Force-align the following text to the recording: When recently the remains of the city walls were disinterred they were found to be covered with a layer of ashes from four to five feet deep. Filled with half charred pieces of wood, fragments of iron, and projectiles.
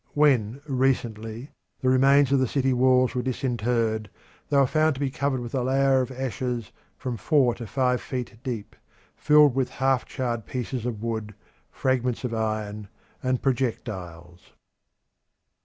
When 0.15 0.61
recently 0.67 1.51
the 1.81 1.87
remains 1.89 2.31
of 2.31 2.39
the 2.39 2.47
city 2.47 2.73
walls 2.73 3.13
were 3.13 3.21
disinterred 3.21 4.09
they 4.49 4.57
were 4.57 4.65
found 4.65 4.95
to 4.95 4.99
be 4.99 5.11
covered 5.11 5.41
with 5.41 5.53
a 5.53 5.61
layer 5.61 6.01
of 6.01 6.09
ashes 6.11 6.71
from 6.97 7.17
four 7.17 7.53
to 7.53 7.67
five 7.67 8.01
feet 8.01 8.39
deep. 8.41 8.75
Filled 9.15 9.53
with 9.53 9.69
half 9.69 10.05
charred 10.05 10.47
pieces 10.47 10.87
of 10.87 11.03
wood, 11.03 11.35
fragments 11.69 12.23
of 12.23 12.33
iron, 12.33 12.87
and 13.21 13.43
projectiles. 13.43 14.53